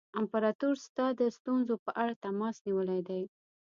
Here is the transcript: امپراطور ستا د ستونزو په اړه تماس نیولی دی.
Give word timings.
امپراطور 0.19 0.75
ستا 0.85 1.05
د 1.19 1.21
ستونزو 1.37 1.75
په 1.85 1.91
اړه 2.01 2.13
تماس 2.23 2.55
نیولی 2.65 2.99
دی. 3.07 3.23